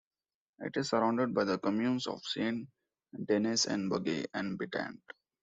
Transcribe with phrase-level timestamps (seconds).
[0.61, 4.99] It is surrounded by the communes of Saint-Denis-en-Bugey, and Bettant.